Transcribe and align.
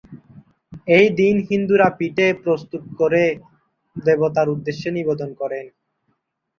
এই 0.97 1.07
দিন 1.19 1.35
হিন্দুরা 1.49 1.87
পিঠে 1.97 2.27
প্রস্তুত 2.43 2.83
করে 2.99 3.23
দেবতার 3.95 4.47
উদ্দেশ্যে 4.49 4.89
নিবেদন 4.97 5.29
করেন। 5.41 5.65